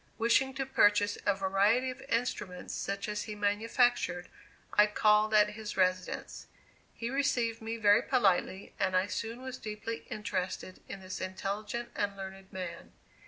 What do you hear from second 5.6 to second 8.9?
residence. He received me very politely,